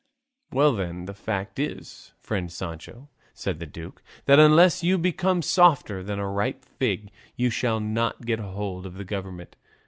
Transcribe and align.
"Well 0.51 0.73
then, 0.73 1.05
the 1.05 1.13
fact 1.13 1.59
is, 1.59 2.13
friend 2.17 2.51
Sancho," 2.51 3.07
said 3.35 3.59
the 3.59 3.67
duke, 3.67 4.01
"that 4.25 4.39
unless 4.39 4.83
you 4.83 4.97
become 4.97 5.43
softer 5.43 6.01
than 6.01 6.17
a 6.17 6.27
ripe 6.27 6.65
fig, 6.65 7.11
you 7.35 7.51
shall 7.51 7.79
not 7.79 8.25
get 8.25 8.39
hold 8.39 8.87
of 8.87 8.95
the 8.97 9.05
government. 9.05 9.57